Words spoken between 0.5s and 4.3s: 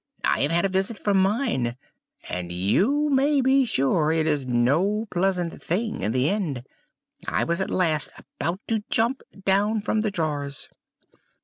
a visit from mine, and you may be sure it